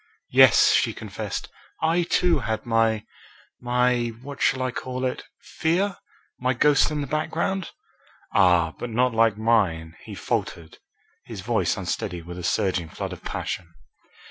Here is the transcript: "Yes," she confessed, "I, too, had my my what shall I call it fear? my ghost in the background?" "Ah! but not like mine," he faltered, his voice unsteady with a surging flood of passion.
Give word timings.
"Yes," 0.31 0.71
she 0.73 0.95
confessed, 0.95 1.47
"I, 1.79 2.01
too, 2.01 2.39
had 2.39 2.65
my 2.65 3.05
my 3.59 4.07
what 4.23 4.41
shall 4.41 4.63
I 4.63 4.71
call 4.71 5.05
it 5.05 5.25
fear? 5.39 5.97
my 6.39 6.55
ghost 6.55 6.89
in 6.89 7.01
the 7.01 7.05
background?" 7.05 7.69
"Ah! 8.33 8.73
but 8.79 8.89
not 8.89 9.13
like 9.13 9.37
mine," 9.37 9.95
he 10.03 10.15
faltered, 10.15 10.79
his 11.25 11.41
voice 11.41 11.77
unsteady 11.77 12.23
with 12.23 12.39
a 12.39 12.43
surging 12.43 12.89
flood 12.89 13.13
of 13.13 13.23
passion. 13.23 13.75